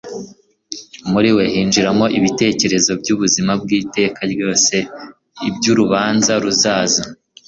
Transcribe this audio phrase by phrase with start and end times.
[1.11, 4.75] Muri we hinjiramo ibitekerezo by’ubuzima bw’iteka ryose,
[5.47, 7.03] iby’urubanza ruzaza,